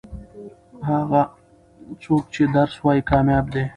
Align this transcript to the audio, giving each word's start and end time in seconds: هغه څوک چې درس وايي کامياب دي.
هغه 0.89 1.21
څوک 2.03 2.23
چې 2.33 2.43
درس 2.55 2.75
وايي 2.83 3.01
کامياب 3.11 3.45
دي. 3.53 3.63